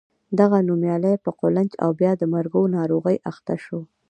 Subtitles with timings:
[0.39, 3.79] دغه نومیالی په قولنج او بیا د مرګو ناروغۍ اخته شو.